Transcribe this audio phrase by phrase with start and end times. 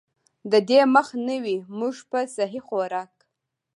[0.51, 3.13] د دې مخ نيوے مونږ پۀ سهي خوراک،